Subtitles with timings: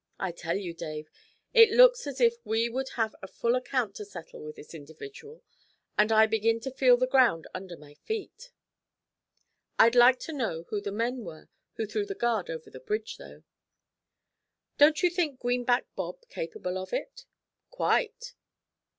[0.17, 1.11] I tell you, Dave,
[1.53, 5.43] it looks as if we would have a full account to settle with this individual,
[5.95, 8.51] and I begin to feel the ground under my feet.
[9.77, 13.17] I'd like to know who the men were who threw the guard over the bridge,
[13.17, 13.43] though.'
[14.79, 17.25] 'Don't you think Greenback Bob capable of it?'
[17.69, 18.33] 'Quite.'